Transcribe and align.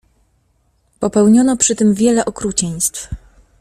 Popełniano 0.99 1.57
przy 1.57 1.75
tym 1.75 1.93
wiele 1.93 2.25
okrucieństw. 2.25 3.07